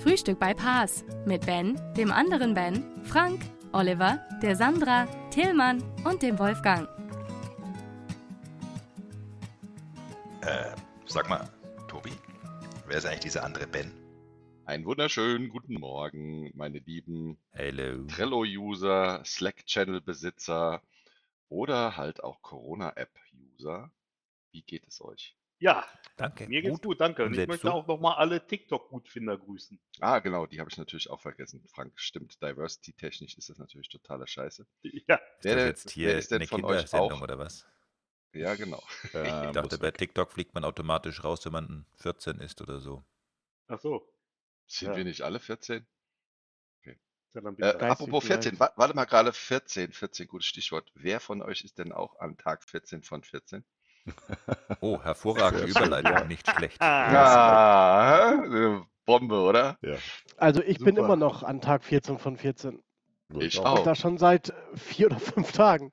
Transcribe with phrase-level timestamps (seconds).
[0.00, 6.38] Frühstück bei Paas mit Ben, dem anderen Ben, Frank, Oliver, der Sandra, Tillmann und dem
[6.38, 6.88] Wolfgang.
[10.40, 11.46] Äh, sag mal,
[11.86, 12.12] Tobi,
[12.86, 13.92] wer ist eigentlich dieser andere Ben?
[14.64, 18.06] Einen wunderschönen guten Morgen, meine lieben Hello.
[18.06, 20.82] Trello-User, Slack-Channel-Besitzer
[21.50, 23.92] oder halt auch Corona-App-User.
[24.50, 25.36] Wie geht es euch?
[25.60, 26.48] Ja, Danke.
[26.48, 26.82] mir geht's Gut.
[26.82, 27.24] gut, danke.
[27.24, 27.72] Und Und ich möchte du?
[27.72, 29.80] auch nochmal alle TikTok-Gutfinder grüßen.
[30.00, 31.62] Ah, genau, die habe ich natürlich auch vergessen.
[31.68, 32.42] Frank, stimmt.
[32.42, 34.66] Diversity-technisch ist das natürlich totaler Scheiße.
[35.08, 37.22] Ja, Ist das Wer, jetzt hier wer ist denn eine von euch Kindersendung auch?
[37.22, 37.66] oder was?
[38.32, 38.82] Ja, genau.
[39.22, 39.90] Ich Ähm, dachte, bei.
[39.92, 43.02] TikTok fliegt man automatisch raus, wenn man 14 ist oder so.
[43.68, 44.06] ach so.
[44.66, 44.96] Sind Ja.
[44.96, 45.86] wir nicht alle 14?
[47.34, 50.90] Ja, dann Äh, apropos 14, wa warte mal gerade 14, 14, gutes Stichwort.
[50.94, 53.64] Wer von euch ist denn auch an Tag 14 von 14?
[54.80, 56.90] Oh, hervorragende Überleitung, nicht schlecht.
[57.02, 59.78] Ah, Ja, äh, Bombe, oder?
[60.36, 61.02] Also ich bin Super.
[61.04, 62.82] immer noch an Tag 14 von 14.
[63.38, 63.86] Ich Und auch.
[63.86, 65.92] das schon seit vier oder fünf Tagen.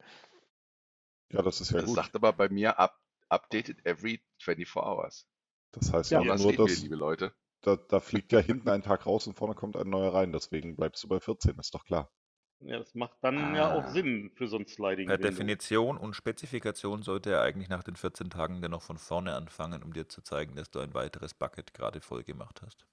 [1.31, 1.95] Ja, das ist ja Das gut.
[1.95, 2.99] sagt aber bei mir up,
[3.29, 5.25] updated every 24 hours.
[5.71, 7.33] Das heißt Ja, ja, Ja, das nur, sehen wir, dass liebe Leute.
[7.61, 10.33] da, da fliegt ja hinten ein Tag raus und vorne kommt ein neuer rein.
[10.33, 12.11] Deswegen bleibst du bei 14, ist doch klar.
[12.59, 13.89] Ja, das macht dann ja auch Ah.
[13.89, 15.07] Sinn für so ein Sliding.
[15.07, 15.29] Per Window.
[15.29, 19.93] Definition und Spezifikation sollte er eigentlich nach den 14 Tagen dennoch von vorne anfangen, um
[19.93, 22.85] dir zu zeigen, dass du ein weiteres Bucket gerade voll gemacht hast.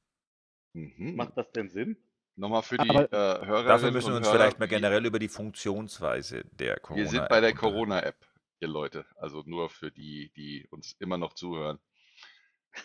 [0.75, 1.17] Mhm.
[1.17, 1.97] Macht das denn Sinn?
[2.37, 5.07] Nochmal für die Aber äh, Hörerinnen Dafür müssen wir und uns Hörer, vielleicht mal generell
[5.07, 7.05] über die Funktionsweise der Corona.
[7.05, 8.17] Wir sind bei der Corona-App,
[8.61, 9.07] ihr Leute.
[9.17, 11.79] Also nur für die, die uns immer noch zuhören.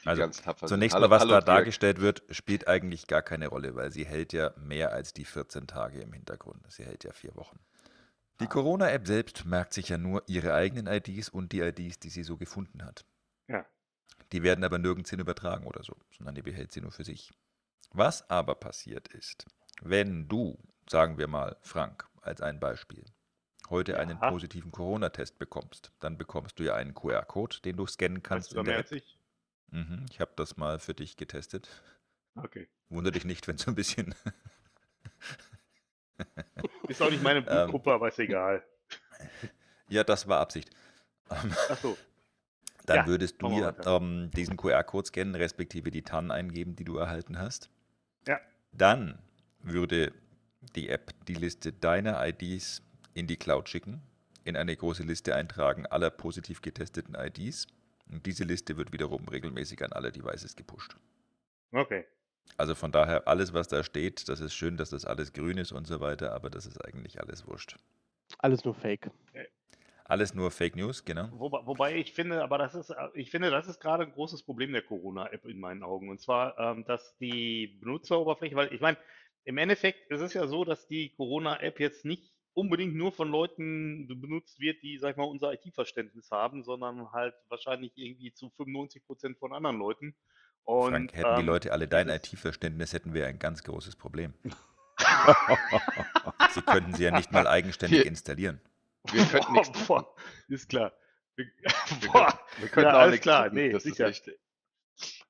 [0.06, 0.28] Also.
[0.68, 1.46] Zunächst mal, was hallo, da Dirk.
[1.46, 5.68] dargestellt wird, spielt eigentlich gar keine Rolle, weil sie hält ja mehr als die 14
[5.68, 6.64] Tage im Hintergrund.
[6.72, 7.60] Sie hält ja vier Wochen.
[8.40, 8.50] Die Ah.
[8.50, 12.38] Corona-App selbst merkt sich ja nur ihre eigenen IDs und die IDs, die sie so
[12.38, 13.06] gefunden hat.
[13.48, 13.66] Ja.
[14.32, 17.32] Die werden aber nirgends hin übertragen oder so, sondern die behält sie nur für sich.
[17.92, 19.46] Was aber passiert ist,
[19.82, 20.58] wenn du,
[20.90, 23.04] sagen wir mal, Frank, als ein Beispiel,
[23.70, 24.30] heute einen Ja.
[24.30, 28.56] positiven Corona-Test bekommst, dann bekommst du ja einen QR-Code, den du scannen kannst Weißt du
[28.56, 28.92] da in der App.
[28.92, 29.18] ich?
[29.72, 31.70] Mhm, ich habe das mal für dich getestet.
[32.36, 32.68] Okay.
[32.90, 34.14] Wundere dich nicht, wenn so ein bisschen.
[36.88, 37.46] Ist auch nicht meine Ähm.
[37.46, 38.64] Blutgruppe, aber ist egal.
[39.90, 40.70] ja, das war Absicht.
[41.30, 41.98] Ähm, Ach so.
[42.86, 46.98] Dann Ja, würdest du ja ähm, diesen QR-Code scannen, respektive die TAN eingeben, die du
[46.98, 47.70] erhalten hast.
[48.28, 48.40] Ja.
[48.72, 49.20] Dann
[49.60, 50.12] würde
[50.76, 52.82] die App die Liste deiner IDs
[53.14, 54.02] in die Cloud schicken,
[54.44, 57.68] in eine große Liste eintragen aller positiv getesteten IDs.
[58.10, 60.96] Und diese Liste wird wiederum regelmäßig an alle Devices gepusht.
[61.72, 62.06] Okay.
[62.58, 65.72] Also von daher, alles, was da steht, das ist schön, dass das alles grün ist
[65.72, 67.78] und so weiter, aber das ist eigentlich alles wurscht.
[68.40, 69.10] Alles nur Fake.
[70.06, 71.30] Alles nur Fake News, genau.
[71.34, 74.42] Wobei, wobei ich finde, aber das ist, äh, ich finde, das ist gerade ein großes
[74.42, 76.10] Problem der Corona-App in meinen Augen.
[76.10, 78.98] Und zwar, ähm, dass die Benutzeroberfläche, weil ich meine,
[79.44, 84.08] im Endeffekt ist es ja so, dass die Corona-App jetzt nicht unbedingt nur von Leuten
[84.22, 89.06] benutzt wird, die, sag ich mal, unser IT-Verständnis haben, sondern halt wahrscheinlich irgendwie zu 95
[89.06, 90.16] Prozent von anderen Leuten.
[90.64, 94.34] Und, Frank, hätten die ähm, Leute alle dein IT-Verständnis, hätten wir ein ganz großes Problem.
[96.52, 98.60] Sie könnten sie ja nicht mal eigenständig Hier- installieren.
[99.12, 99.86] Wir könnten nichts tun.
[99.88, 100.16] Boah,
[100.50, 100.92] ist klar.
[101.36, 101.46] Wir,
[102.02, 103.46] Wir boah, könnten, wir könnten Ja, auch alles nichts klar.
[103.48, 103.56] tun.
[103.56, 104.10] Nee, das sicher.
[104.10, 104.38] ist echt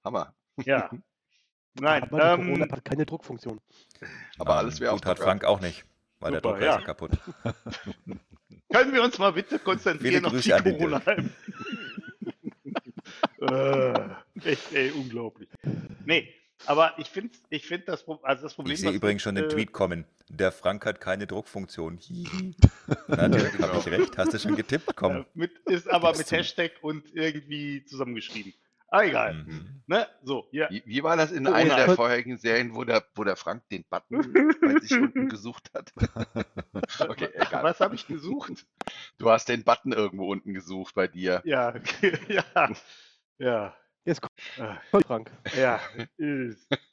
[0.04, 0.36] Hammer.
[0.66, 0.90] ja.
[1.76, 3.62] Nein, Aber die ähm, Corona-App hat keine Druckfunktion.
[4.40, 5.86] Aber alles wäre Gut, hat Frank auch nicht,
[6.20, 6.76] weil der Super, Drucker ja.
[6.76, 7.12] ist ja kaputt.
[8.72, 11.02] Können wir uns mal bitte konzentrieren auf die den corona
[13.42, 13.94] äh,
[14.44, 15.50] Echt, ey, unglaublich.
[16.06, 16.34] Nee,
[16.66, 19.48] aber ich finde ich find das, also das Problem Ich sehe übrigens schon den äh,
[19.50, 20.06] Tweet kommen.
[20.28, 21.98] Der Frank hat keine Druckfunktion.
[21.98, 22.56] Hihi.
[23.08, 24.18] Na, Dirk, habe ich recht?
[24.18, 24.90] Hast du schon getippt?
[24.90, 25.26] äh, Komm.
[25.34, 26.36] mit, ist aber Gib's mit zu.
[26.36, 28.54] Hashtag und irgendwie zusammengeschrieben.
[28.92, 29.34] Ah, egal.
[29.34, 29.82] Mhm.
[29.88, 30.08] Ne?
[30.24, 30.70] So, ja.
[30.70, 33.68] Wie, wie war das in Oh, einer der vorherigen Serien, wo der, wo der Frank
[33.70, 34.22] den Button
[34.62, 35.92] bei sich unten gesucht hat?
[37.10, 37.64] okay, egal.
[37.64, 38.66] Was habe ich gesucht?
[39.18, 41.42] Du hast den Button irgendwo unten gesucht bei dir.
[41.46, 41.74] Ja,
[42.30, 42.72] ja,
[43.38, 43.76] ja.
[44.06, 44.22] Jetzt
[44.58, 45.32] Ah, kommt Frank.
[45.56, 45.80] Ja,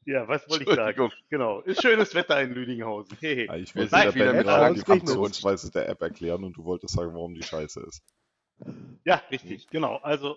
[0.05, 1.11] ja, was wollte ich sagen?
[1.31, 3.17] Genau, ist schönes Wetter in Lüdinghausen.
[3.21, 4.81] Ja, Ich der wieder Ben mit gerade die.
[4.83, 8.03] Funktionsweise der App erklären und du wolltest sagen, warum die scheiße ist.
[9.05, 9.97] Ja, richtig, genau.
[9.97, 10.37] Also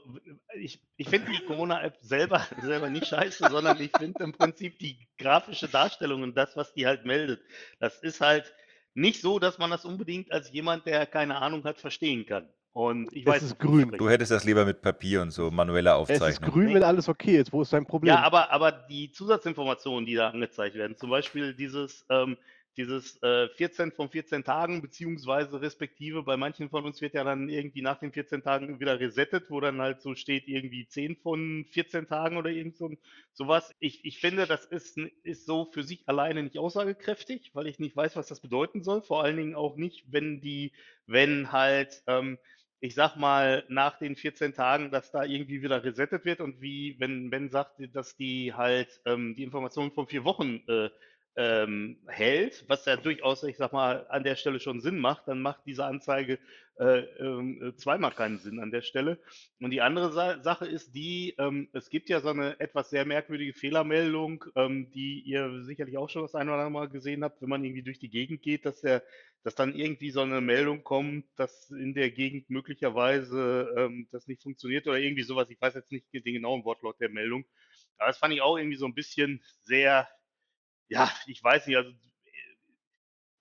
[0.56, 5.08] ich, ich finde die Corona-App selber, selber nicht scheiße, sondern ich finde im Prinzip die
[5.18, 7.42] grafische Darstellung und das, was die halt meldet,
[7.80, 8.54] das ist halt
[8.94, 12.48] nicht so, dass man das unbedingt als jemand, der keine Ahnung hat, verstehen kann.
[12.72, 13.92] Und ich Es weiß, ist grün.
[13.98, 16.52] Du hättest das lieber mit Papier und so manueller Es ist Aufzeichnung.
[16.52, 17.52] grün, wenn alles okay ist.
[17.52, 18.14] Wo ist dein Problem?
[18.14, 22.38] Ja, aber, aber die Zusatzinformationen, die da angezeigt werden, zum Beispiel dieses, ähm,
[22.78, 27.50] dieses äh, 14 von 14 Tagen, beziehungsweise respektive bei manchen von uns wird ja dann
[27.50, 31.66] irgendwie nach den 14 Tagen wieder resettet, wo dann halt so steht irgendwie 10 von
[31.72, 32.92] 14 Tagen oder irgend so
[33.34, 33.74] sowas.
[33.80, 37.96] Ich, ich finde, das ist, ist so für sich alleine nicht aussagekräftig, weil ich nicht
[37.96, 39.02] weiß, was das bedeuten soll.
[39.02, 40.72] Vor allen Dingen auch nicht, wenn die,
[41.06, 42.38] wenn halt, ähm,
[42.82, 46.96] ich sag mal, nach den 14 Tagen, dass da irgendwie wieder resettet wird und wie,
[47.00, 50.90] wenn Ben sagt, dass die halt ähm, die Informationen von vier Wochen äh,
[51.36, 55.42] ähm, hält, was ja durchaus, ich sag mal, an der Stelle schon Sinn macht, dann
[55.42, 56.40] macht diese Anzeige
[56.80, 59.20] äh, äh, zweimal keinen Sinn an der Stelle.
[59.60, 63.06] Und die andere Sa Sache ist die, ähm, es gibt ja so eine etwas sehr
[63.06, 67.42] merkwürdige Fehlermeldung, ähm, die ihr sicherlich auch schon das eine oder andere Mal gesehen habt,
[67.42, 69.04] wenn man irgendwie durch die Gegend geht, dass der,
[69.44, 74.42] dass dann irgendwie so eine Meldung kommt, dass in der Gegend möglicherweise ähm, das nicht
[74.42, 75.50] funktioniert oder irgendwie sowas.
[75.50, 77.46] Ich weiß jetzt nicht den genauen Wortlaut der Meldung.
[77.98, 80.08] Aber das fand ich auch irgendwie so ein bisschen sehr,
[80.90, 81.92] ja, ich weiß nicht, also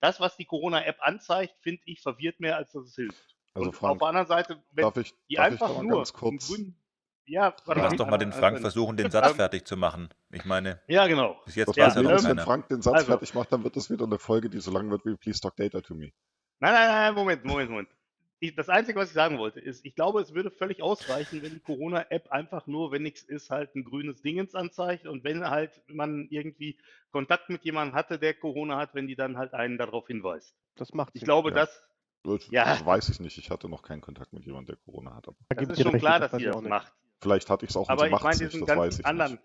[0.01, 3.35] das, was die Corona-App anzeigt, finde ich, verwirrt mehr, als dass es hilft.
[3.53, 5.77] Also Und auf Frank, der anderen Seite, wenn darf ich, die darf ich da einfach
[5.77, 6.47] mal nur ganz kurz...
[6.47, 6.79] grünen,
[7.25, 10.09] ja, warte Lass doch mal den Frank versuchen, den Satz Ähm, fertig zu machen.
[10.31, 11.39] Ich meine, Ja, genau.
[11.45, 12.39] bis jetzt Das er Problem noch ist, wenn.
[12.39, 13.07] Frank den Satz Also.
[13.07, 15.55] fertig macht, dann wird das wieder eine Folge, die so lang wird wie Please Talk
[15.55, 16.11] Data to Me.
[16.59, 17.89] Nein, nein, nein, Moment, Moment, Moment.
[18.41, 21.51] Ich, das Einzige, was ich sagen wollte, ist, ich glaube, es würde völlig ausreichen, wenn
[21.53, 25.81] die Corona-App einfach nur, wenn nichts ist, halt ein grünes Dingens anzeigt und wenn halt
[25.87, 26.77] man irgendwie
[27.11, 30.55] Kontakt mit jemandem hatte, der Corona hat, wenn die dann halt einen darauf hinweist.
[30.75, 31.55] Das macht Ich glaube, Ja.
[31.55, 31.81] das,
[32.23, 32.65] Das, Ja.
[32.65, 33.37] das weiß ich nicht.
[33.37, 35.27] Ich hatte noch keinen Kontakt mit jemandem, der Corona hat.
[35.29, 36.69] Aber Da das ist schon recht, klar, das dass das auch nicht.
[36.69, 36.93] macht.
[37.21, 38.53] vielleicht hatte ich es auch Aber ich macht meine, es nicht.
[38.53, 39.43] diesen Das ganzen ich anderen nicht.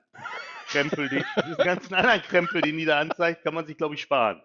[0.69, 4.03] Krempel, die, diesen ganzen anderen Krempel, den die da anzeigt, kann man sich, glaube ich,
[4.03, 4.43] sparen.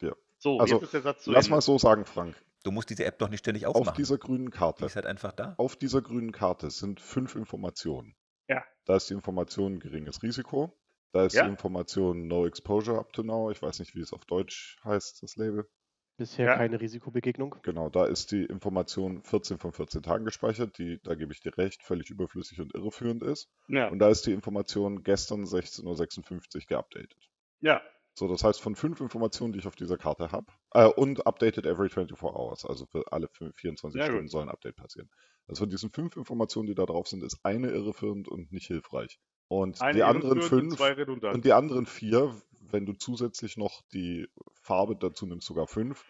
[0.00, 0.12] Ja.
[0.38, 1.56] So, Also, jetzt ist der Satz zu Lass Ende.
[1.56, 2.36] mal so sagen, Frank.
[2.64, 3.96] Du musst diese App doch nicht ständig Auf aufmachen.
[3.96, 5.54] dieser grünen Die Karte, ist halt einfach da.
[5.58, 8.16] auf dieser grünen Karte sind fünf Informationen.
[8.48, 8.64] Ja.
[8.84, 10.72] Da ist die Information geringes Risiko.
[11.12, 11.44] Da ist Ja.
[11.44, 13.50] die Information No Exposure up to now.
[13.50, 15.68] Ich weiß nicht, wie es auf Deutsch heißt, das Label.
[16.16, 16.56] Bisher Ja.
[16.56, 17.54] keine Risikobegegnung.
[17.62, 21.56] Genau, da ist die Information 14 von 14 Tagen gespeichert, die, da gebe ich dir
[21.56, 23.48] recht, völlig überflüssig und irreführend ist.
[23.68, 27.14] Ja, Und da ist die Information gestern 16.56 Uhr geupdatet.
[27.60, 27.80] ja,
[28.18, 31.66] So, das heißt, von fünf Informationen, die ich auf dieser Karte habe, äh, und updated
[31.66, 34.16] every 24 hours, also für alle fü- 24 Sehr gut.
[34.16, 35.08] Stunden soll ein Update passieren.
[35.46, 39.20] Also von diesen fünf Informationen, die da drauf sind, ist eine irreführend und nicht hilfreich.
[39.46, 41.32] Und eine die anderen und fünf redundant.
[41.32, 44.26] und die anderen vier, wenn du zusätzlich noch die
[44.60, 46.04] Farbe dazu nimmst, sogar fünf,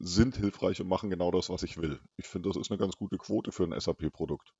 [0.00, 2.00] sind hilfreich und machen genau das, was ich will.
[2.16, 4.52] Ich finde, das ist eine ganz gute Quote für ein SAP-Produkt.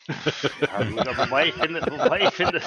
[0.60, 2.60] Ja, gut, wobei ich finde, wobei ich finde,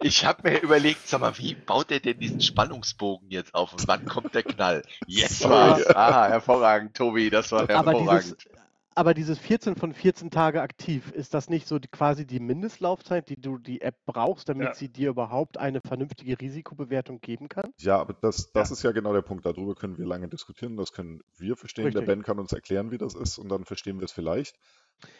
[0.00, 3.86] Ich habe mir überlegt, sag mal, wie baut er denn diesen Spannungsbogen jetzt auf und
[3.88, 4.82] wann kommt der Knall?
[5.06, 5.54] Jetzt Sorry.
[5.54, 5.86] war's.
[5.88, 8.48] Ah, hervorragend, Tobi, das war Aber dieses, hervorragend.
[8.94, 13.28] aber dieses 14 von 14 Tage aktiv, ist das nicht so die, quasi die Mindestlaufzeit,
[13.28, 14.74] die du die App brauchst, damit Ja.
[14.74, 17.72] sie dir überhaupt eine vernünftige Risikobewertung geben kann?
[17.78, 19.44] Ja, aber das, das ist ja genau der Punkt.
[19.44, 20.76] Darüber können wir lange diskutieren.
[20.76, 21.84] Das können wir verstehen.
[21.84, 22.06] Der Richtig.
[22.06, 24.56] Ben kann uns erklären, wie das ist und dann verstehen wir es vielleicht.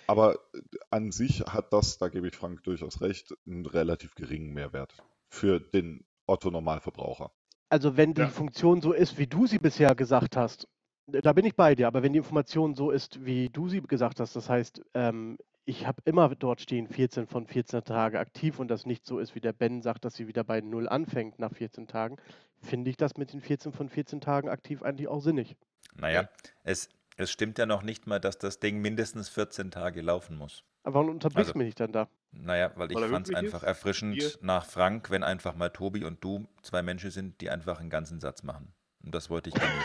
[0.06, 4.52] Aber äh, an sich hat das, da gebe ich Frank durchaus recht, einen relativ geringen
[4.52, 4.94] Mehrwert
[5.28, 7.31] für den Otto-Normalverbraucher.
[7.69, 8.28] Also wenn die Ja.
[8.28, 10.68] Funktion so ist, wie du sie bisher gesagt hast,
[11.09, 14.18] da bin ich bei dir, aber wenn die Information so ist, wie du sie gesagt
[14.21, 18.68] hast, das heißt, ähm, ich habe immer dort stehen 14 von 14 Tage aktiv und
[18.68, 21.52] das nicht so ist, wie der Ben sagt, dass sie wieder bei 0 anfängt nach
[21.52, 22.16] 14 Tagen,
[22.61, 25.56] finde ich das mit den 14 von 14 Tagen aktiv eigentlich auch sinnig.
[25.95, 26.28] Naja,
[26.62, 30.62] es, es stimmt ja noch nicht mal, dass das Ding mindestens 14 Tage laufen muss.
[30.85, 32.08] Aber warum unterbrichst Also- du mich nicht dann da?
[32.32, 33.68] Naja, weil ich Weil er fand es einfach ist?
[33.68, 34.30] erfrischend Wir?
[34.42, 38.20] nach Frank, wenn einfach mal Tobi und du zwei Menschen sind, die einfach einen ganzen
[38.20, 38.73] Satz machen.
[39.02, 39.80] Und das wollte ich genießen.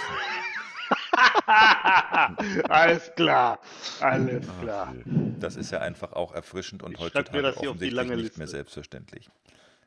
[2.70, 3.60] alles klar,
[4.02, 4.90] alles klar.
[5.00, 5.34] Okay.
[5.40, 8.16] Das ist ja einfach auch erfrischend und Ich heutzutage das hier auf die offensichtlich lange
[8.18, 9.30] nicht mehr selbstverständlich.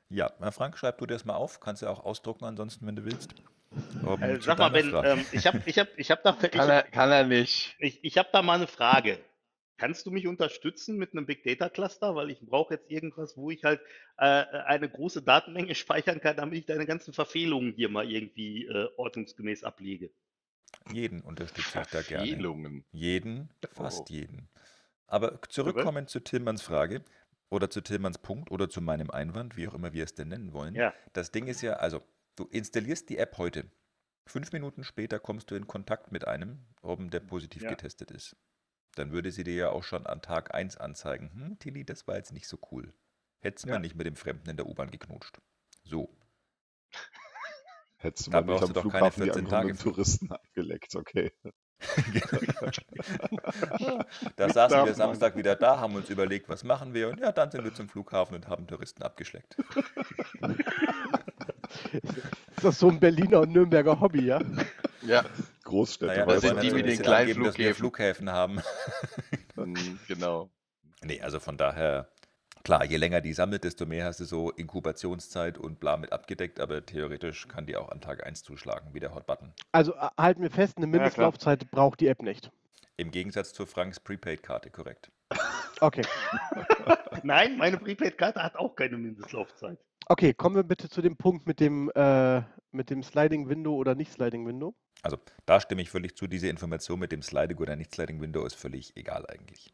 [0.08, 1.60] Ja, na Frank, schreib du dir das mal auf.
[1.60, 3.34] Kannst du auch ausdrucken ansonsten, wenn du willst.
[4.04, 6.50] Um Äh, zu sag mal, Ben, ähm, ich habe ich hab, ich hab da, ich,
[6.50, 7.75] Kann er, kann er nicht.
[7.78, 9.19] ich, ich hab da mal eine Frage.
[9.76, 12.14] Kannst du mich unterstützen mit einem Big Data Cluster?
[12.14, 13.81] Weil ich brauche jetzt irgendwas, wo ich halt
[14.19, 18.88] äh, eine große Datenmenge speichern kann, damit ich deine ganzen Verfehlungen hier mal irgendwie äh,
[18.97, 20.11] ordnungsgemäß ablege.
[20.93, 22.26] Jeden unterstütze ich da gerne.
[22.26, 22.85] Verfehlungen.
[22.93, 24.12] Jeden, fast Oh.
[24.12, 24.49] jeden.
[25.07, 27.04] Aber zurückkommen zu Tillmanns Frage
[27.50, 30.52] oder zu Tillmanns Punkt oder zu meinem Einwand, wie auch immer wir es denn nennen
[30.52, 30.75] wollen.
[30.75, 30.95] Ja.
[31.12, 32.00] Das Ding ist ja, also,
[32.36, 33.70] du installierst die App heute.
[34.26, 37.70] Fünf Minuten später kommst du in Kontakt mit einem, ob der positiv Ja.
[37.70, 38.36] getestet ist.
[38.96, 42.14] dann würde sie dir ja auch schon an Tag 1 anzeigen, hm, Tilly, das war
[42.16, 42.94] jetzt nicht so cool.
[43.40, 43.74] Hättest du Ja.
[43.74, 45.40] mal nicht mit dem Fremden in der U-Bahn geknutscht.
[45.82, 46.16] So.
[47.96, 49.90] Hättest du Da mal nicht brauchst am du doch keine Flughafen die 14 ankommenden Tage.
[49.90, 51.32] Touristen abgeleckt, okay.
[54.36, 57.50] da saßen wir Samstag wieder da, haben uns überlegt, was machen wir und ja, dann
[57.50, 59.56] sind wir zum Flughafen und haben Touristen abgeschleckt.
[61.92, 64.40] Ist das so ein Berliner und Nürnberger Hobby, ja?
[65.02, 65.25] Ja,
[65.64, 68.26] Großstädte, Naja, das wir sind die natürlich mit den kleinen angeben, dass wir Flughäfen.
[68.26, 68.61] Flughäfen haben.
[70.09, 70.50] genau.
[71.02, 72.09] Nee, also von daher,
[72.62, 76.61] klar, je länger die sammelt, desto mehr hast du so Inkubationszeit und bla mit abgedeckt,
[76.61, 79.52] aber theoretisch kann die auch an Tag 1 zuschlagen, wie der Hot Button.
[79.73, 80.87] Also äh, halten wir fest, eine.
[80.87, 82.50] Mindestlaufzeit braucht die App nicht.
[82.97, 85.11] Im Gegensatz zu Franks Prepaid-Karte, korrekt.
[85.80, 86.02] Okay.
[87.25, 89.78] Nein, meine Prepaid-Karte hat auch keine Mindestlaufzeit.
[90.06, 92.42] Okay, kommen wir bitte zu dem Punkt mit dem, äh,
[92.73, 94.75] mit dem Sliding Window oder nicht Sliding Window.
[95.02, 98.44] Also da stimme ich völlig zu, diese Information mit dem Sliding oder nicht Sliding Window
[98.44, 99.73] ist völlig egal eigentlich.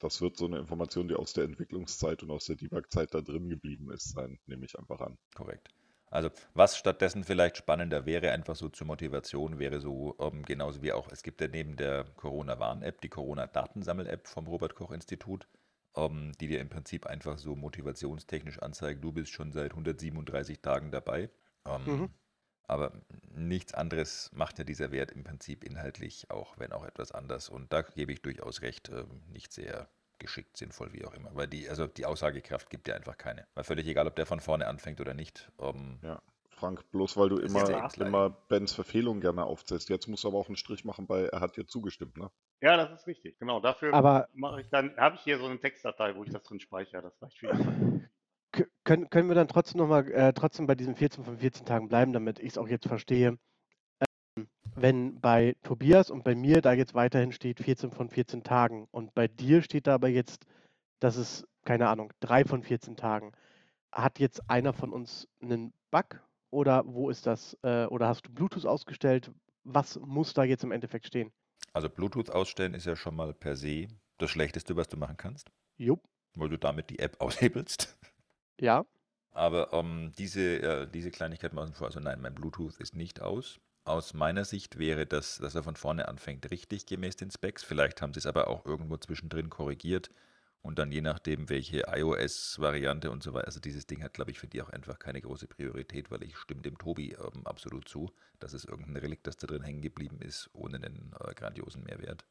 [0.00, 3.50] Das wird so eine Information, die aus der Entwicklungszeit und aus der Debug-Zeit da drin
[3.50, 5.18] geblieben ist, sein, nehme ich einfach an.
[5.34, 5.68] Korrekt.
[6.10, 10.92] Also was stattdessen vielleicht spannender wäre, einfach so zur Motivation, wäre so ähm, genauso wie
[10.92, 15.46] auch, es gibt ja neben der Corona-Warn-App die Corona-Datensammel-App vom Robert-Koch-Institut,
[15.96, 20.90] ähm, die dir im Prinzip einfach so motivationstechnisch anzeigt, du bist schon seit 137 Tagen
[20.90, 21.30] dabei.
[21.66, 22.10] Ähm, Mhm.
[22.64, 22.92] Aber
[23.34, 27.48] nichts anderes macht ja dieser Wert im Prinzip inhaltlich, auch wenn auch etwas anders.
[27.48, 31.34] Und da gebe ich durchaus recht, ähm, nicht sehr geschickt, sinnvoll, wie auch immer.
[31.34, 33.46] Weil die, also die Aussagekraft gibt ja einfach keine.
[33.54, 35.50] Weil völlig egal, ob der von vorne anfängt oder nicht.
[35.58, 36.22] Ähm, Ja.
[36.60, 39.88] Frank, bloß weil du Das ist immer, immer Bens Verfehlung gerne aufzählst.
[39.88, 42.30] Jetzt musst du aber auch einen Strich machen bei, er hat dir zugestimmt, ne?
[42.60, 43.38] Ja, das ist richtig.
[43.38, 46.42] Genau, dafür Aber mache ich dann, habe ich hier so eine Textdatei, wo ich das
[46.42, 47.02] drin speichere.
[47.02, 47.40] Das reicht
[48.52, 51.88] k- können, können wir dann trotzdem nochmal äh, trotzdem bei diesen 14 von 14 Tagen
[51.88, 53.38] bleiben, damit ich es auch jetzt verstehe.
[54.36, 58.88] Ähm, wenn bei Tobias und bei mir da jetzt weiterhin steht 14 von 14 Tagen
[58.90, 60.44] und bei dir steht da aber jetzt,
[61.00, 63.32] dass es, keine Ahnung, 3 von 14 Tagen.
[63.92, 67.56] Hat jetzt einer von uns einen Bug oder wo ist das?
[67.62, 69.30] Äh, oder hast du Bluetooth ausgestellt?
[69.64, 71.32] Was muss da jetzt im Endeffekt stehen?
[71.72, 73.88] Also Bluetooth ausstellen ist ja schon mal per se
[74.18, 77.96] das Schlechteste, was du machen kannst, Jupp, weil du damit die App aushebelst.
[78.60, 78.84] ja.
[79.32, 81.86] Aber ähm, diese, äh, diese Kleinigkeit machen vor.
[81.86, 83.60] Also nein, mein Bluetooth ist nicht aus.
[83.84, 87.62] Aus meiner Sicht wäre das, dass er von vorne anfängt, richtig gemäß den Specs.
[87.62, 90.10] Vielleicht haben sie es aber auch irgendwo zwischendrin korrigiert
[90.62, 93.46] und dann je nachdem, welche iOS-Variante und so weiter.
[93.46, 96.36] Also dieses Ding hat, glaube ich, für die auch einfach keine große Priorität, weil ich
[96.36, 100.20] stimme dem Tobi ähm, absolut zu, dass es irgendein Relikt, das da drin hängen geblieben
[100.20, 102.24] ist, ohne einen äh, grandiosen Mehrwert.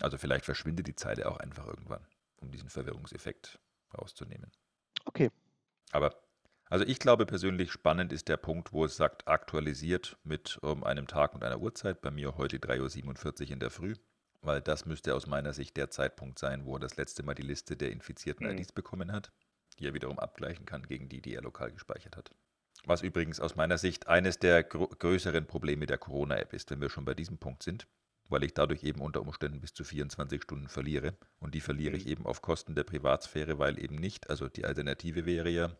[0.00, 3.60] Also vielleicht verschwindet die Zeile auch einfach irgendwann, um diesen Verwirrungseffekt
[3.96, 4.50] rauszunehmen.
[5.04, 5.30] Okay.
[5.92, 6.24] Aber
[6.70, 11.06] also ich glaube persönlich spannend ist der Punkt, wo es sagt, aktualisiert mit ähm, einem
[11.06, 12.00] Tag und einer Uhrzeit.
[12.00, 13.94] Bei mir heute 3.47 Uhr in der Früh,
[14.44, 17.42] weil das müsste aus meiner Sicht der Zeitpunkt sein, wo er das letzte Mal die
[17.42, 18.50] Liste der infizierten Mhm.
[18.50, 19.32] IDs bekommen hat,
[19.78, 22.30] die er wiederum abgleichen kann gegen die, die er lokal gespeichert hat.
[22.86, 26.90] Was übrigens aus meiner Sicht eines der gro größeren Probleme der Corona-App ist, wenn wir
[26.90, 27.86] schon bei diesem Punkt sind,
[28.28, 31.16] weil ich dadurch eben unter Umständen bis zu 24 Stunden verliere.
[31.40, 32.08] Und die verliere ich Mhm.
[32.08, 35.76] eben auf Kosten der Privatsphäre, weil eben nicht, also die Alternative wäre ja,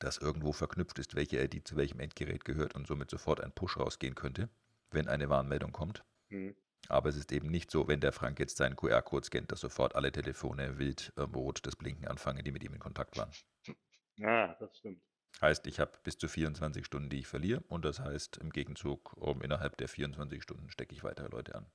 [0.00, 3.76] dass irgendwo verknüpft ist, welche ID zu welchem Endgerät gehört und somit sofort ein Push
[3.76, 4.48] rausgehen könnte,
[4.90, 6.04] wenn eine Warnmeldung kommt.
[6.30, 6.54] Hm.
[6.88, 9.94] Aber es ist eben nicht so, wenn der Frank jetzt seinen QR-Code scannt, dass sofort
[9.94, 13.30] alle Telefone wild äh, rot das Blinken anfangen, die mit ihm in Kontakt waren.
[14.16, 15.02] Ja, das stimmt.
[15.40, 19.16] Heißt, ich habe bis zu 24 Stunden, die ich verliere und das heißt im Gegenzug,
[19.16, 21.66] um, innerhalb der 24 Stunden stecke ich weitere Leute an.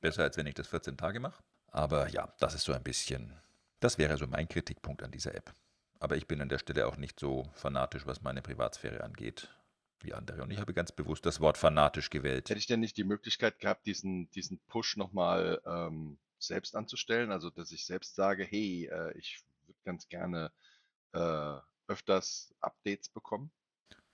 [0.00, 1.42] Besser als wenn ich das 14 Tage mache.
[1.66, 3.38] Aber ja, das ist so ein bisschen,
[3.80, 5.54] das wäre so mein Kritikpunkt an dieser App.
[5.98, 9.50] Aber ich bin an der Stelle auch nicht so fanatisch, was meine Privatsphäre angeht,
[10.04, 10.42] wie andere.
[10.42, 12.48] Und ich habe ganz bewusst das Wort fanatisch gewählt.
[12.48, 17.30] Hätte ich denn nicht die Möglichkeit gehabt, diesen, diesen Push nochmal ähm, selbst anzustellen?
[17.30, 20.50] Also, dass ich selbst sage, hey, äh, ich würde ganz gerne
[21.12, 21.54] äh,
[21.88, 23.50] öfters Updates bekommen?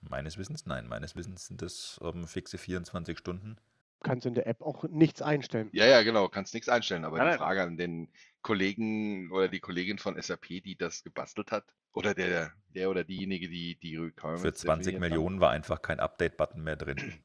[0.01, 0.87] Meines Wissens nein.
[0.87, 3.57] Meines Wissens sind das ähm, fixe 24 Stunden.
[4.03, 5.69] Kannst in der App auch nichts einstellen.
[5.73, 7.03] Ja, ja, genau, kannst nichts einstellen.
[7.03, 7.39] Aber Nein, die nein.
[7.39, 8.09] Frage an den
[8.43, 11.65] Kollegen oder die Kollegin von SAP, die das gebastelt hat,
[11.97, 15.17] oder der, der oder diejenige, die die Requirements Für 20 definiert haben.
[15.17, 16.97] Millionen war einfach kein Update-Button mehr drin.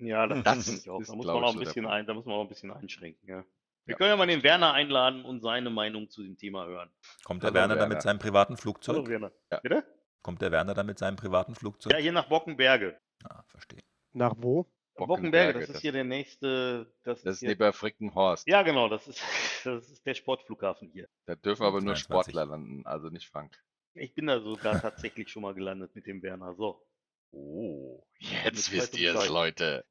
[0.00, 1.00] Ja, das, Das ich auch.
[1.00, 3.28] ist, Da muss man auch ein bisschen ein, da muss man auch ein bisschen einschränken,
[3.28, 3.44] ja.
[3.84, 3.96] Wir Ja.
[3.96, 6.88] können ja mal den Werner einladen und seine Meinung zu dem Thema hören.
[7.24, 7.94] Kommt der Hallo, Werner da Werner.
[7.96, 9.08] mit seinem privaten Hallo Flugzeug?
[9.08, 9.32] Werner.
[9.50, 9.58] Ja.
[9.58, 9.84] Bitte?
[10.22, 11.92] Kommt der Werner da mit seinem privaten Flugzeug?
[11.92, 12.96] Ja, hier nach Bockenberge.
[13.24, 13.80] Ah, verstehe.
[14.12, 14.66] Nach wo?
[14.94, 16.92] Bockenberge, das das- ist hier der nächste.
[17.02, 18.46] Das, Das ist hier, neben Frickenhorst.
[18.46, 19.20] Ja, genau, das ist,
[19.64, 21.08] das ist der Sportflughafen hier.
[21.26, 22.04] Da dürfen aber nur 22.
[22.04, 23.58] Sportler landen, also nicht Frank.
[24.00, 26.54] Ich bin da sogar tatsächlich schon mal gelandet mit dem Werner.
[26.54, 26.82] So.
[27.30, 29.28] Oh, jetzt wisst ihr es.
[29.28, 29.84] Leute.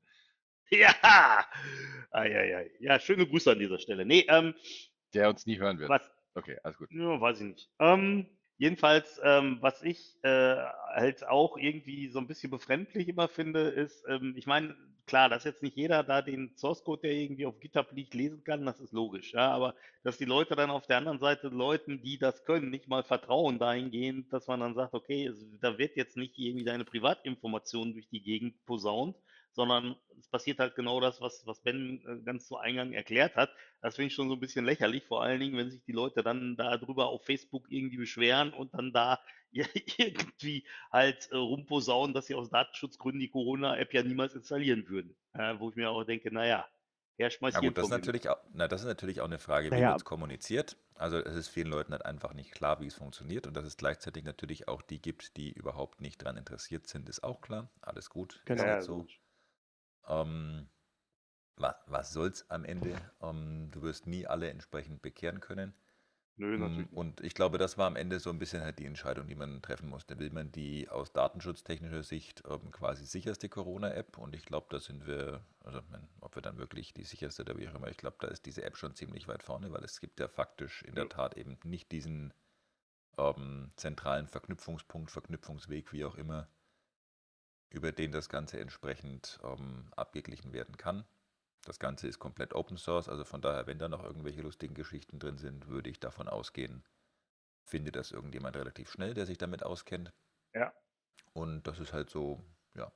[0.70, 1.46] Ja!
[2.12, 2.72] Eieiei.
[2.80, 4.06] Ja, schöne Grüße an dieser Stelle.
[4.06, 4.54] Nee, ähm,
[5.14, 5.90] Der uns nie hören wird.
[5.90, 6.02] was,
[6.38, 6.92] Okay, alles gut.
[6.92, 7.70] Ja, weiß ich nicht.
[7.80, 10.56] Ähm, jedenfalls, ähm, was ich äh,
[10.94, 14.76] halt auch irgendwie so ein bisschen befremdlich immer finde, ist, ähm, ich meine,
[15.08, 18.44] klar, dass jetzt nicht jeder da den Source Code, der irgendwie auf GitHub liegt, lesen
[18.44, 19.74] kann, das ist logisch, ja, aber
[20.04, 23.58] dass die Leute dann auf der anderen Seite Leuten, die das können, nicht mal vertrauen
[23.58, 28.08] dahingehend, dass man dann sagt, okay, es, da wird jetzt nicht irgendwie deine Privatinformationen durch
[28.10, 29.16] die Gegend posaunt,
[29.58, 33.52] sondern es passiert halt genau das, was, was Ben äh, ganz zu Eingang erklärt hat.
[33.82, 36.24] Das finde ich schon so ein bisschen lächerlich, vor allen Dingen, wenn sich die Leute
[36.24, 39.20] dann darüber auf Facebook irgendwie beschweren und dann da
[39.52, 45.18] irgendwie halt äh, rumposaunen, dass sie aus Datenschutzgründen die Corona-App ja niemals installieren würden.
[45.60, 46.68] Wo ich mir auch denke, naja,
[47.18, 49.74] wer schmeißt Ja gut, das ist natürlich auch, na, das ist natürlich auch eine Frage,
[49.74, 49.86] wie Naja.
[49.86, 50.78] wird es kommuniziert.
[50.96, 53.78] Also es ist vielen Leuten halt einfach nicht klar, wie es funktioniert und dass es
[53.78, 57.70] gleichzeitig natürlich auch die gibt, die überhaupt nicht daran interessiert sind, ist auch klar.
[57.82, 58.64] Alles gut, Genau.
[58.64, 58.98] ist Ja, halt so.
[58.98, 59.22] logisch.
[60.08, 60.70] Ähm,
[61.58, 63.12] was, was soll's am Ende?
[63.22, 65.74] Ähm, du wirst nie alle entsprechend bekehren können.
[66.38, 66.92] Nö, Mm, natürlich.
[66.92, 69.62] Und ich glaube, das war am Ende so ein bisschen halt die Entscheidung, die man
[69.62, 70.20] treffen musste.
[70.20, 74.18] Will man die aus datenschutztechnischer Sicht ähm, quasi sicherste Corona-App?
[74.18, 75.82] Und ich glaube, da sind wir, also
[76.22, 78.64] ob wir dann wirklich die sicherste oder wie auch immer, ich glaube, da ist diese
[78.64, 81.10] App schon ziemlich weit vorne, weil es gibt ja faktisch in der Ja.
[81.10, 82.34] Tat eben nicht diesen
[83.18, 86.50] ähm, zentralen Verknüpfungspunkt, Verknüpfungsweg, wie auch immer,
[87.70, 91.06] über den das Ganze entsprechend ähm, abgeglichen werden kann.
[91.66, 95.20] Das Ganze ist komplett Open Source, also von daher, wenn da noch irgendwelche lustigen Geschichten
[95.20, 96.84] drin sind, würde ich davon ausgehen,
[97.64, 100.14] findet das irgendjemand relativ schnell, der sich damit auskennt.
[100.54, 100.74] Ja.
[101.34, 102.42] Und das ist halt so,
[102.74, 102.92] ja.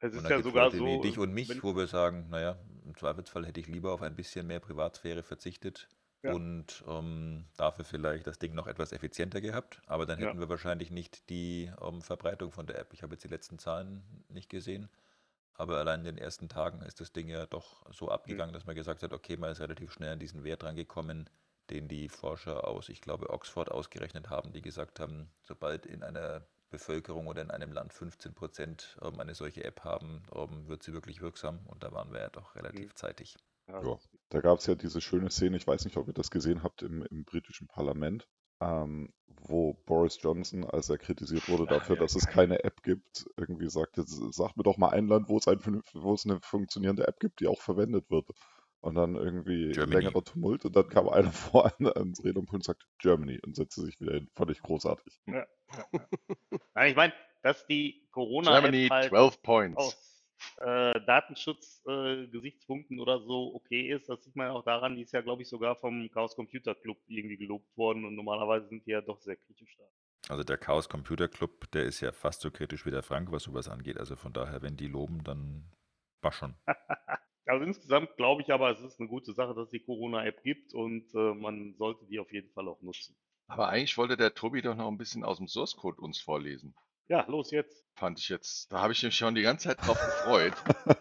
[0.00, 2.96] Es ist ja sogar Leute so, wie dich und mich, wo wir sagen, naja, im
[2.96, 5.88] Zweifelsfall hätte ich lieber auf ein bisschen mehr Privatsphäre verzichtet
[6.22, 6.32] Ja.
[6.34, 9.82] und ähm, dafür vielleicht das Ding noch etwas effizienter gehabt.
[9.86, 10.26] Aber dann Ja.
[10.28, 12.92] hätten wir wahrscheinlich nicht die ähm, Verbreitung von der App.
[12.92, 14.88] Ich habe jetzt die letzten Zahlen nicht gesehen.
[15.54, 18.76] Aber allein in den ersten Tagen ist das Ding ja doch so abgegangen, dass man
[18.76, 21.28] gesagt hat, okay, man ist relativ schnell an diesen Wert rangekommen,
[21.70, 26.46] den die Forscher aus, ich glaube, Oxford ausgerechnet haben, die gesagt haben, sobald in einer
[26.70, 30.92] Bevölkerung oder in einem Land 15 Prozent ähm, eine solche App haben, ähm, wird sie
[30.92, 31.66] wirklich wirksam.
[31.66, 33.36] Und da waren wir ja doch relativ zeitig.
[33.66, 33.98] ja, Ja,
[34.30, 36.82] da gab es ja diese schöne Szene, ich weiß nicht, ob ihr das gesehen habt
[36.82, 38.28] im, im britischen Parlament,
[38.60, 43.26] ähm, wo Boris Johnson, als er kritisiert wurde dafür, ja, dass es keine App gibt,
[43.36, 45.60] irgendwie sagte, "S- sag mir doch mal ein Land, wo es, ein,
[45.94, 48.28] wo es eine funktionierende App gibt, die auch verwendet wird.
[48.80, 49.94] Und dann irgendwie Germany.
[50.04, 53.82] längerer Tumult und dann kam einer vor an, ans Rednerpult und sagte Germany und setzte
[53.82, 54.28] sich wieder hin.
[54.34, 55.18] Fand ich großartig.
[56.76, 57.12] ja, ich meine,
[57.42, 59.78] dass die Corona-App Germany, halt 12 Points.
[59.78, 60.17] aus
[60.58, 65.20] äh, Datenschutz-Gesichtspunkten oder so okay ist, das sieht man ja auch daran, die ist ja,
[65.20, 69.00] glaube ich, sogar vom Chaos Computer Club irgendwie gelobt worden und normalerweise sind die ja
[69.00, 69.84] doch sehr kritisch da.
[70.28, 73.44] Also der Chaos Computer Club, der ist ja fast so kritisch wie der Frank, was
[73.44, 73.98] sowas angeht.
[73.98, 75.70] Also von daher, wenn die loben, dann
[76.20, 76.54] war schon.
[77.48, 80.74] Also insgesamt glaube ich aber, es ist eine gute Sache, dass es die Corona-App gibt
[80.74, 83.16] und äh, man sollte die auf jeden Fall auch nutzen.
[83.46, 86.74] Aber eigentlich wollte der Tobi doch noch ein bisschen aus dem Source Code uns vorlesen.
[87.08, 87.84] Ja, los jetzt.
[87.94, 90.52] Fand ich jetzt, da habe ich mich schon die ganze Zeit drauf gefreut,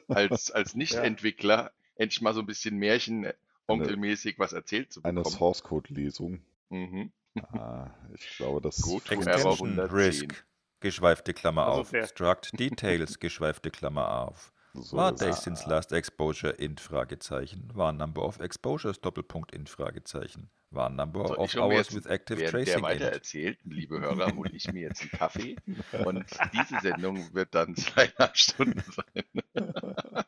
[0.08, 5.36] als, als Nicht-Entwickler endlich mal so ein bisschen Märchen-Onkelmäßig was erzählt zu Eine bekommen.
[5.36, 6.42] Source Code Lesung.
[6.70, 7.12] Mhm.
[7.54, 9.92] Ah, ich glaube, das Gut, Extension 110.
[9.96, 10.46] Risk,
[10.80, 11.90] geschweifte Klammer Also auf.
[11.90, 12.08] fair.
[12.08, 14.54] Struct Details, geschweifte Klammer auf.
[14.74, 15.22] so War ist.
[15.22, 17.70] Days since last exposure, int, Fragezeichen.
[17.76, 20.50] War number of exposures, Doppelpunkt, int, Fragezeichen.
[20.70, 23.14] War number So, of ich hours jetzt, with active während der tracing weiter int.
[23.14, 25.56] erzählt, liebe Hörer, hole ich mir jetzt einen Kaffee
[26.06, 29.26] und diese Sendung wird dann zweieinhalb Stunden sein.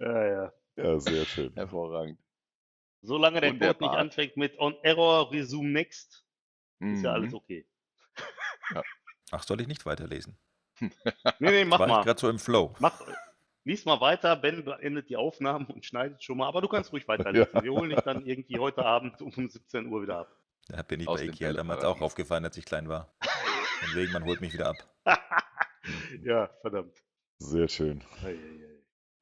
[0.00, 0.52] Ja, ja.
[0.76, 1.52] Ja, sehr schön.
[1.56, 2.20] Hervorragend.
[3.02, 6.24] Solange der Code nicht anfängt mit on error resume next,
[6.80, 7.14] ist ja Mhm.
[7.14, 7.66] alles okay.
[9.32, 10.36] Ach, soll ich nicht weiterlesen?
[10.80, 10.90] Nee,
[11.40, 12.04] nee, mach War ich mal.
[12.04, 12.74] gerade so im Flow.
[12.78, 13.00] Mach,
[13.64, 17.06] lies mal weiter, Ben beendet die Aufnahmen und schneidet schon mal, aber du kannst ruhig
[17.08, 17.48] weiterlesen.
[17.54, 17.62] Ja.
[17.62, 20.36] Wir holen dich dann irgendwie heute Abend um 17 Uhr wieder ab.
[20.68, 23.14] Da bin ich Aus bei Ikea damals auch aufgefallen, als ich klein war.
[23.80, 24.76] Von wegen, man holt mich wieder ab.
[26.22, 26.94] ja, verdammt.
[27.38, 28.02] Sehr schön.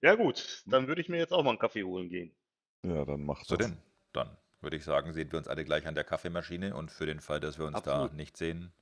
[0.02, 2.34] Ja gut, dann würde ich mir jetzt auch mal einen Kaffee holen gehen.
[2.82, 3.66] Ja, dann macht So das.
[3.68, 3.78] denn,
[4.12, 7.20] dann würde ich sagen, sehen wir uns alle gleich an der Kaffeemaschine und für den
[7.20, 8.12] Fall, dass wir uns Absolut.
[8.12, 8.72] da nicht sehen,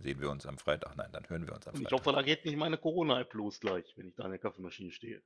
[0.00, 0.96] sehen wir uns am Freitag.
[0.96, 2.06] Nein, dann hören wir uns am Und ich Freitag.
[2.06, 5.22] hoffe, da geht nicht meine Corona-App los gleich, wenn ich da an der Kaffeemaschine stehe.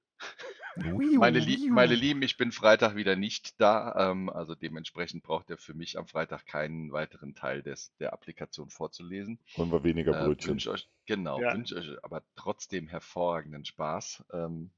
[0.76, 4.10] Meine, Lie meine Lieben, ich bin Freitag wieder nicht da.
[4.10, 8.70] Ähm, also dementsprechend braucht ihr für mich am Freitag keinen weiteren Teil des, der Applikation
[8.70, 9.38] vorzulesen.
[9.56, 10.50] Wollen wir weniger Äh, Brötchen.
[10.50, 11.54] wünsche euch, genau, Ja.
[11.54, 14.24] wünsche euch aber trotzdem hervorragenden Spaß.
[14.32, 14.70] Ähm,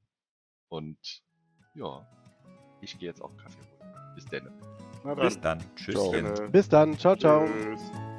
[0.69, 1.23] und
[1.75, 2.07] ja,
[2.83, 4.15] ich gehe jetzt auch Kaffee holen.
[4.17, 4.53] Bis dann.
[5.17, 5.65] Bis dann.
[6.11, 6.49] Gerne.
[6.51, 6.99] Bis dann.
[6.99, 7.47] Ciao, ciao.
[7.47, 8.16] Tschüss.